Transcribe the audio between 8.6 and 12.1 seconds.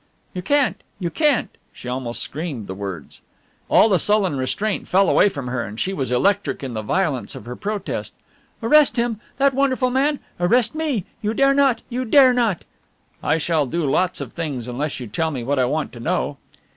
"Arrest him! That wonderful man! Arrest me? You dare not! You